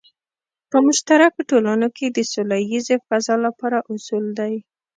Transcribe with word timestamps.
په 0.69 0.77
مشترکو 0.85 1.39
ټولنو 1.49 1.87
کې 1.97 2.05
د 2.09 2.17
سوله 2.31 2.57
ییزې 2.71 2.97
فضا 3.07 3.35
لپاره 3.45 3.77
اصول 3.93 4.25
دی. 4.39 4.53